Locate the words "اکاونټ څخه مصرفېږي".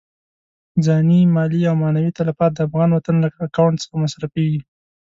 3.47-4.61